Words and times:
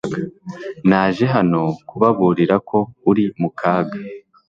Naje 0.89 1.23
hano 1.35 1.61
kubaburira 1.87 2.55
ko 2.69 2.77
uri 3.09 3.25
mu 3.39 3.49
kaga 3.59 3.97